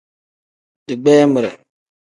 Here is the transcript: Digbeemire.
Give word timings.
Digbeemire. 0.87 1.51